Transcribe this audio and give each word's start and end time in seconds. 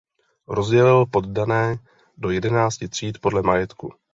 Rozdělil 0.47 1.05
poddané 1.05 1.77
do 2.17 2.29
jedenácti 2.29 2.87
tříd 2.87 3.21
podle 3.21 3.41
majetku. 3.41 3.93